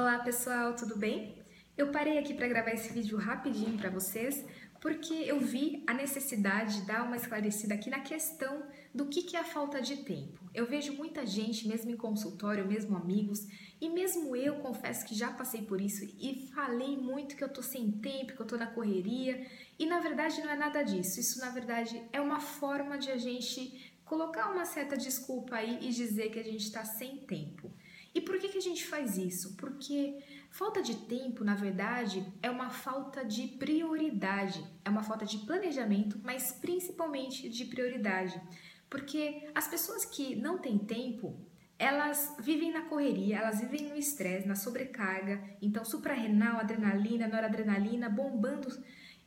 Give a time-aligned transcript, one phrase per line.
[0.00, 1.36] Olá pessoal, tudo bem?
[1.76, 4.42] Eu parei aqui para gravar esse vídeo rapidinho para vocês
[4.80, 8.62] porque eu vi a necessidade de dar uma esclarecida aqui na questão
[8.94, 10.40] do que, que é a falta de tempo.
[10.54, 13.46] Eu vejo muita gente, mesmo em consultório, mesmo amigos,
[13.78, 17.60] e mesmo eu confesso que já passei por isso e falei muito que eu tô
[17.60, 19.46] sem tempo, que eu tô na correria,
[19.78, 21.20] e na verdade não é nada disso.
[21.20, 25.90] Isso na verdade é uma forma de a gente colocar uma certa desculpa aí e
[25.90, 27.70] dizer que a gente está sem tempo.
[28.14, 29.56] E por que, que a gente faz isso?
[29.56, 30.18] Porque
[30.50, 36.20] falta de tempo, na verdade, é uma falta de prioridade, é uma falta de planejamento,
[36.24, 38.40] mas principalmente de prioridade.
[38.88, 41.38] Porque as pessoas que não têm tempo,
[41.78, 48.68] elas vivem na correria, elas vivem no estresse, na sobrecarga, então suprarrenal, adrenalina, noradrenalina bombando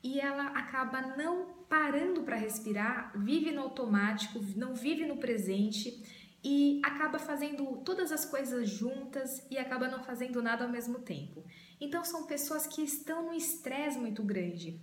[0.04, 6.04] e ela acaba não parando para respirar, vive no automático, não vive no presente
[6.43, 11.43] e acaba fazendo todas as coisas juntas e acaba não fazendo nada ao mesmo tempo.
[11.79, 14.79] Então são pessoas que estão num estresse muito grande.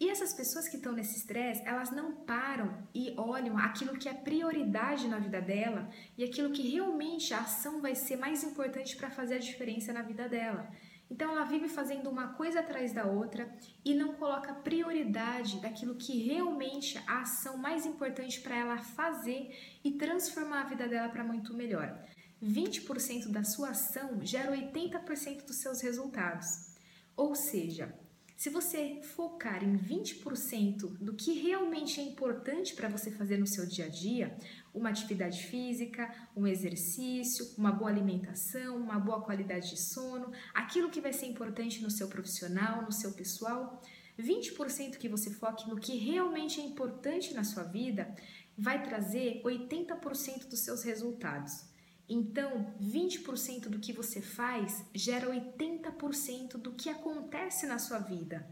[0.00, 4.14] E essas pessoas que estão nesse estresse, elas não param e olham aquilo que é
[4.14, 9.10] prioridade na vida dela e aquilo que realmente a ação vai ser mais importante para
[9.10, 10.68] fazer a diferença na vida dela.
[11.12, 16.26] Então ela vive fazendo uma coisa atrás da outra e não coloca prioridade daquilo que
[16.26, 21.52] realmente a ação mais importante para ela fazer e transformar a vida dela para muito
[21.52, 22.02] melhor.
[22.42, 26.74] 20% da sua ação gera 80% dos seus resultados.
[27.14, 27.94] Ou seja,
[28.42, 33.64] se você focar em 20% do que realmente é importante para você fazer no seu
[33.64, 34.36] dia a dia,
[34.74, 41.00] uma atividade física, um exercício, uma boa alimentação, uma boa qualidade de sono, aquilo que
[41.00, 43.80] vai ser importante no seu profissional, no seu pessoal,
[44.18, 48.12] 20% que você foque no que realmente é importante na sua vida,
[48.58, 51.71] vai trazer 80% dos seus resultados.
[52.14, 58.46] Então, 20% do que você faz gera 80% do que acontece na sua vida.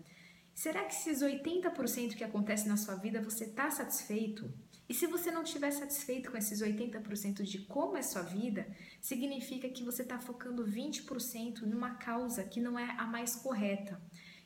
[0.55, 4.51] Será que esses 80% que acontece na sua vida você está satisfeito?
[4.89, 8.67] E se você não estiver satisfeito com esses 80% de como é sua vida,
[8.99, 14.01] significa que você está focando 20% numa causa que não é a mais correta.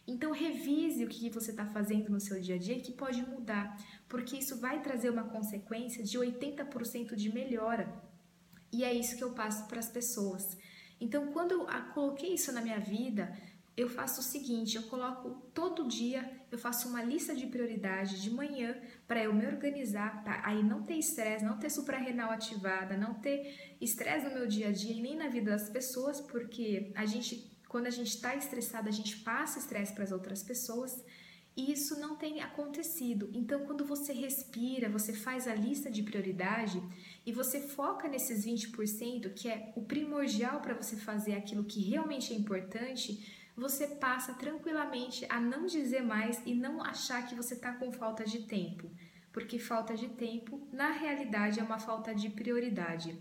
[0.09, 3.77] Então revise o que você está fazendo no seu dia a dia que pode mudar,
[4.09, 8.13] porque isso vai trazer uma consequência de 80% de melhora
[8.75, 10.57] e é isso que eu passo para as pessoas.
[11.01, 13.37] Então, quando eu coloquei isso na minha vida,
[13.77, 18.31] eu faço o seguinte: eu coloco todo dia, eu faço uma lista de prioridades de
[18.31, 18.77] manhã
[19.07, 23.77] para eu me organizar, para aí não ter estresse, não ter suprarrenal ativada, não ter
[23.81, 27.56] estresse no meu dia a dia e nem na vida das pessoas, porque a gente,
[27.69, 31.05] quando a gente está estressado, a gente passa estresse para as outras pessoas.
[31.57, 33.31] E isso não tem acontecido.
[33.33, 36.83] Então, quando você respira, você faz a lista de prioridade
[37.25, 42.33] e você foca nesses 20%, que é o primordial para você fazer aquilo que realmente
[42.33, 43.25] é importante,
[43.57, 48.25] você passa tranquilamente a não dizer mais e não achar que você está com falta
[48.25, 48.91] de tempo.
[49.33, 53.17] Porque falta de tempo, na realidade, é uma falta de prioridade.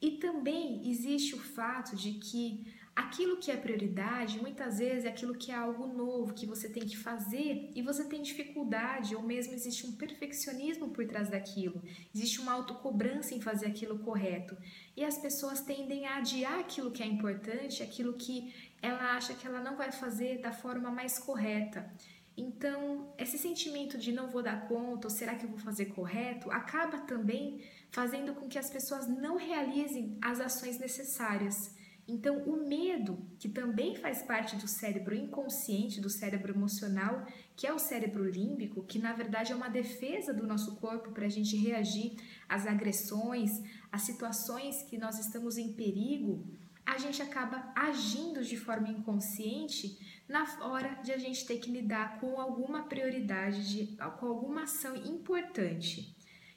[0.00, 2.64] E também existe o fato de que
[2.98, 6.84] aquilo que é prioridade muitas vezes é aquilo que é algo novo que você tem
[6.84, 11.80] que fazer e você tem dificuldade ou mesmo existe um perfeccionismo por trás daquilo,
[12.12, 14.56] existe uma autocobrança em fazer aquilo correto
[14.96, 19.46] e as pessoas tendem a adiar aquilo que é importante, aquilo que ela acha que
[19.46, 21.88] ela não vai fazer da forma mais correta.
[22.36, 26.50] Então, esse sentimento de não vou dar conta ou será que eu vou fazer correto
[26.50, 27.60] acaba também
[27.92, 31.77] fazendo com que as pessoas não realizem as ações necessárias.
[32.08, 37.72] Então, o medo, que também faz parte do cérebro inconsciente, do cérebro emocional, que é
[37.72, 41.54] o cérebro límbico, que na verdade é uma defesa do nosso corpo para a gente
[41.54, 42.16] reagir
[42.48, 46.46] às agressões, às situações que nós estamos em perigo,
[46.86, 52.18] a gente acaba agindo de forma inconsciente na hora de a gente ter que lidar
[52.18, 56.16] com alguma prioridade, de, com alguma ação importante.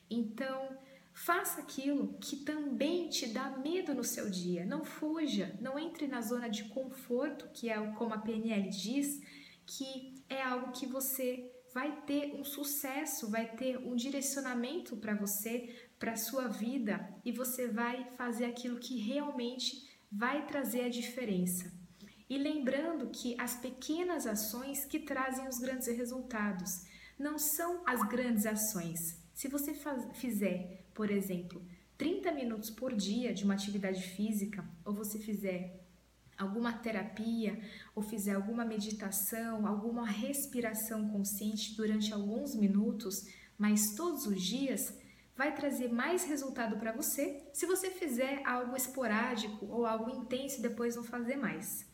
[0.09, 0.77] Então,
[1.13, 4.65] faça aquilo que também te dá medo no seu dia.
[4.65, 9.21] Não fuja, não entre na zona de conforto, que é como a PNL diz,
[9.65, 15.73] que é algo que você vai ter um sucesso, vai ter um direcionamento para você,
[15.97, 21.71] para sua vida e você vai fazer aquilo que realmente vai trazer a diferença.
[22.29, 26.83] E lembrando que as pequenas ações que trazem os grandes resultados
[27.17, 29.21] não são as grandes ações.
[29.33, 31.61] Se você faz, fizer, por exemplo,
[31.97, 35.85] 30 minutos por dia de uma atividade física, ou você fizer
[36.37, 37.59] alguma terapia,
[37.93, 43.27] ou fizer alguma meditação, alguma respiração consciente durante alguns minutos,
[43.57, 44.97] mas todos os dias,
[45.35, 50.61] vai trazer mais resultado para você se você fizer algo esporádico ou algo intenso e
[50.61, 51.85] depois não fazer mais.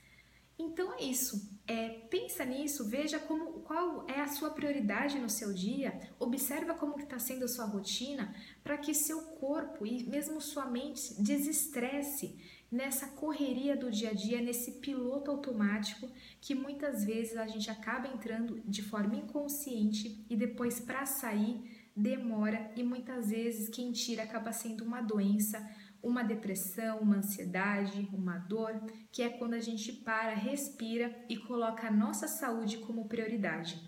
[0.59, 1.55] Então é isso.
[1.67, 6.97] É, pensa nisso, veja como, qual é a sua prioridade no seu dia, observa como
[6.97, 8.33] está sendo a sua rotina,
[8.63, 12.39] para que seu corpo e mesmo sua mente desestresse
[12.71, 16.09] nessa correria do dia a dia, nesse piloto automático
[16.41, 22.71] que muitas vezes a gente acaba entrando de forma inconsciente e depois para sair demora
[22.75, 25.67] e muitas vezes quem tira acaba sendo uma doença,
[26.01, 31.87] uma depressão, uma ansiedade, uma dor, que é quando a gente para, respira e coloca
[31.87, 33.81] a nossa saúde como prioridade.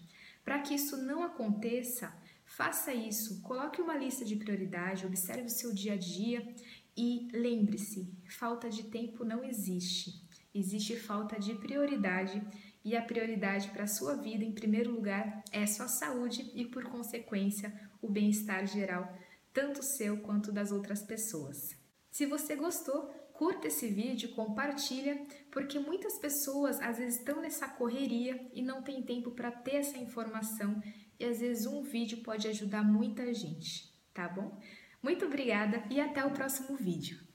[0.43, 2.13] Para que isso não aconteça,
[2.45, 6.55] faça isso, coloque uma lista de prioridade, observe o seu dia a dia
[6.97, 10.27] e lembre-se: falta de tempo não existe.
[10.53, 12.41] Existe falta de prioridade
[12.83, 16.85] e a prioridade para a sua vida, em primeiro lugar, é sua saúde e, por
[16.85, 19.15] consequência, o bem-estar geral,
[19.53, 21.78] tanto seu quanto das outras pessoas.
[22.19, 28.45] Se você gostou, curta esse vídeo, compartilha, porque muitas pessoas às vezes estão nessa correria
[28.53, 30.81] e não tem tempo para ter essa informação
[31.17, 34.59] e às vezes um vídeo pode ajudar muita gente, tá bom?
[35.01, 37.28] Muito obrigada e até o próximo vídeo.